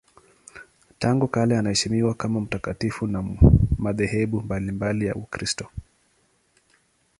[0.99, 3.23] Tangu kale anaheshimiwa kama mtakatifu na
[3.77, 5.67] madhehebu mbalimbali ya Ukristo.